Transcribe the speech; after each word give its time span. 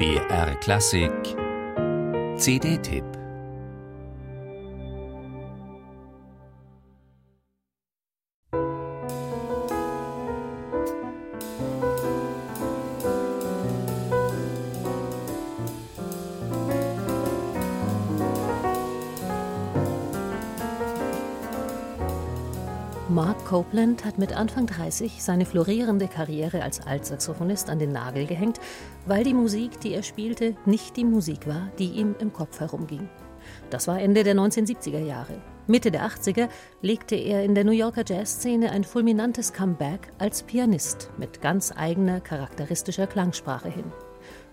BR 0.00 0.54
Klassik. 0.62 1.36
CD-Tipp 2.38 3.19
Mark 23.10 23.44
Copeland 23.44 24.04
hat 24.04 24.18
mit 24.18 24.36
Anfang 24.36 24.66
30 24.66 25.20
seine 25.20 25.44
florierende 25.44 26.06
Karriere 26.06 26.62
als 26.62 26.86
Altsaxophonist 26.86 27.68
an 27.68 27.80
den 27.80 27.90
Nagel 27.90 28.24
gehängt, 28.24 28.60
weil 29.04 29.24
die 29.24 29.34
Musik, 29.34 29.80
die 29.80 29.94
er 29.94 30.04
spielte, 30.04 30.54
nicht 30.64 30.96
die 30.96 31.04
Musik 31.04 31.48
war, 31.48 31.72
die 31.80 31.90
ihm 31.90 32.14
im 32.20 32.32
Kopf 32.32 32.60
herumging. 32.60 33.08
Das 33.68 33.88
war 33.88 34.00
Ende 34.00 34.22
der 34.22 34.36
1970er 34.36 35.00
Jahre. 35.00 35.42
Mitte 35.66 35.90
der 35.90 36.06
80er 36.06 36.48
legte 36.82 37.16
er 37.16 37.42
in 37.42 37.56
der 37.56 37.64
New 37.64 37.72
Yorker 37.72 38.04
Jazzszene 38.06 38.70
ein 38.70 38.84
fulminantes 38.84 39.52
Comeback 39.52 40.12
als 40.18 40.44
Pianist 40.44 41.10
mit 41.18 41.40
ganz 41.40 41.72
eigener 41.76 42.20
charakteristischer 42.20 43.08
Klangsprache 43.08 43.70
hin. 43.70 43.90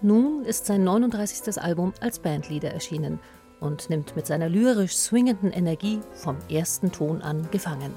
Nun 0.00 0.42
ist 0.46 0.64
sein 0.64 0.84
39. 0.84 1.60
Album 1.60 1.92
als 2.00 2.20
Bandleader 2.20 2.70
erschienen 2.70 3.20
und 3.60 3.90
nimmt 3.90 4.16
mit 4.16 4.26
seiner 4.26 4.48
lyrisch 4.48 4.96
swingenden 4.96 5.52
Energie 5.52 6.00
vom 6.14 6.38
ersten 6.48 6.92
Ton 6.92 7.20
an 7.20 7.46
gefangen. 7.50 7.92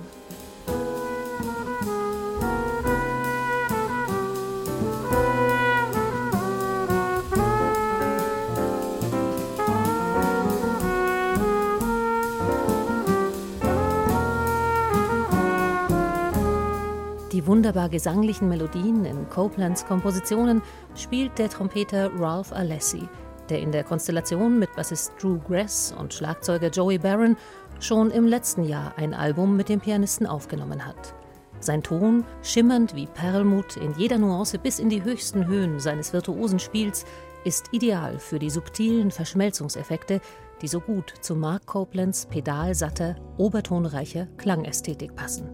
Die 17.41 17.47
wunderbar 17.47 17.89
gesanglichen 17.89 18.49
Melodien 18.49 19.03
in 19.03 19.27
Copelands 19.27 19.84
Kompositionen 19.87 20.61
spielt 20.95 21.39
der 21.39 21.49
Trompeter 21.49 22.11
Ralph 22.20 22.53
Alessi, 22.53 23.09
der 23.49 23.61
in 23.61 23.71
der 23.71 23.84
Konstellation 23.84 24.59
mit 24.59 24.75
Bassist 24.75 25.13
Drew 25.20 25.39
Grass 25.47 25.91
und 25.97 26.13
Schlagzeuger 26.13 26.67
Joey 26.67 26.99
Barron 26.99 27.35
schon 27.79 28.12
im 28.12 28.27
letzten 28.27 28.63
Jahr 28.63 28.93
ein 28.95 29.15
Album 29.15 29.57
mit 29.57 29.69
dem 29.69 29.79
Pianisten 29.79 30.27
aufgenommen 30.27 30.85
hat. 30.85 31.15
Sein 31.59 31.81
Ton, 31.81 32.25
schimmernd 32.43 32.95
wie 32.95 33.07
Perlmut 33.07 33.75
in 33.75 33.95
jeder 33.97 34.19
Nuance 34.19 34.59
bis 34.59 34.77
in 34.77 34.89
die 34.89 35.03
höchsten 35.03 35.47
Höhen 35.47 35.79
seines 35.79 36.13
virtuosen 36.13 36.59
Spiels, 36.59 37.05
ist 37.43 37.69
ideal 37.71 38.19
für 38.19 38.37
die 38.37 38.51
subtilen 38.51 39.09
Verschmelzungseffekte, 39.09 40.21
die 40.62 40.67
so 40.67 40.79
gut 40.79 41.12
zu 41.21 41.35
Mark 41.35 41.65
Copelands 41.65 42.27
pedalsatter, 42.27 43.15
obertonreicher 43.37 44.27
Klangästhetik 44.37 45.15
passen. 45.15 45.49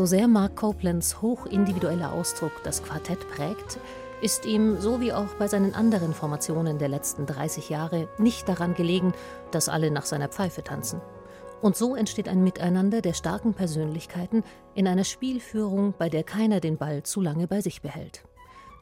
So 0.00 0.06
sehr 0.06 0.28
Mark 0.28 0.56
Copelands 0.56 1.20
hochindividueller 1.20 2.10
Ausdruck 2.10 2.52
das 2.64 2.82
Quartett 2.82 3.28
prägt, 3.28 3.78
ist 4.22 4.46
ihm, 4.46 4.80
so 4.80 4.98
wie 5.02 5.12
auch 5.12 5.26
bei 5.38 5.46
seinen 5.46 5.74
anderen 5.74 6.14
Formationen 6.14 6.78
der 6.78 6.88
letzten 6.88 7.26
30 7.26 7.68
Jahre, 7.68 8.08
nicht 8.16 8.48
daran 8.48 8.74
gelegen, 8.74 9.12
dass 9.50 9.68
alle 9.68 9.90
nach 9.90 10.06
seiner 10.06 10.28
Pfeife 10.28 10.64
tanzen. 10.64 11.02
Und 11.60 11.76
so 11.76 11.96
entsteht 11.96 12.30
ein 12.30 12.42
Miteinander 12.42 13.02
der 13.02 13.12
starken 13.12 13.52
Persönlichkeiten 13.52 14.42
in 14.74 14.88
einer 14.88 15.04
Spielführung, 15.04 15.92
bei 15.98 16.08
der 16.08 16.24
keiner 16.24 16.60
den 16.60 16.78
Ball 16.78 17.02
zu 17.02 17.20
lange 17.20 17.46
bei 17.46 17.60
sich 17.60 17.82
behält. 17.82 18.22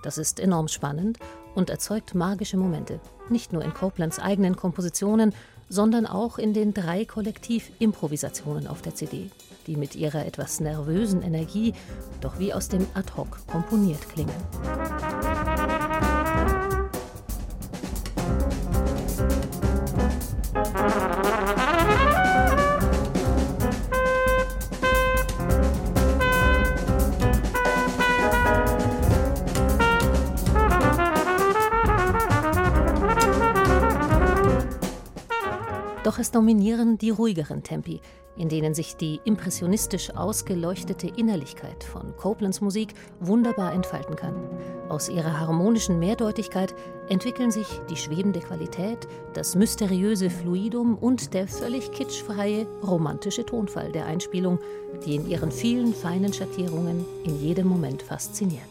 Das 0.04 0.18
ist 0.18 0.38
enorm 0.38 0.68
spannend 0.68 1.18
und 1.56 1.68
erzeugt 1.68 2.14
magische 2.14 2.58
Momente, 2.58 3.00
nicht 3.28 3.52
nur 3.52 3.64
in 3.64 3.74
Copelands 3.74 4.20
eigenen 4.20 4.54
Kompositionen, 4.54 5.34
sondern 5.68 6.06
auch 6.06 6.38
in 6.38 6.54
den 6.54 6.74
drei 6.74 7.04
Kollektiv-Improvisationen 7.04 8.66
auf 8.66 8.82
der 8.82 8.94
CD 8.94 9.30
die 9.68 9.76
mit 9.76 9.94
ihrer 9.94 10.26
etwas 10.26 10.58
nervösen 10.58 11.22
Energie 11.22 11.74
doch 12.20 12.40
wie 12.40 12.52
aus 12.52 12.68
dem 12.68 12.86
Ad-hoc 12.94 13.46
komponiert 13.46 14.08
klingen. 14.08 14.34
Doch 36.18 36.22
es 36.22 36.32
dominieren 36.32 36.98
die 36.98 37.10
ruhigeren 37.10 37.62
Tempi, 37.62 38.00
in 38.36 38.48
denen 38.48 38.74
sich 38.74 38.96
die 38.96 39.20
impressionistisch 39.22 40.10
ausgeleuchtete 40.16 41.06
Innerlichkeit 41.06 41.84
von 41.84 42.16
Copelands 42.16 42.60
Musik 42.60 42.92
wunderbar 43.20 43.72
entfalten 43.72 44.16
kann. 44.16 44.34
Aus 44.88 45.08
ihrer 45.08 45.38
harmonischen 45.38 46.00
Mehrdeutigkeit 46.00 46.74
entwickeln 47.08 47.52
sich 47.52 47.68
die 47.88 47.94
schwebende 47.94 48.40
Qualität, 48.40 49.06
das 49.34 49.54
mysteriöse 49.54 50.28
Fluidum 50.28 50.98
und 50.98 51.34
der 51.34 51.46
völlig 51.46 51.92
kitschfreie, 51.92 52.66
romantische 52.84 53.46
Tonfall 53.46 53.92
der 53.92 54.06
Einspielung, 54.06 54.58
die 55.06 55.14
in 55.14 55.28
ihren 55.28 55.52
vielen 55.52 55.94
feinen 55.94 56.32
Schattierungen 56.32 57.04
in 57.22 57.40
jedem 57.40 57.68
Moment 57.68 58.02
fasziniert. 58.02 58.64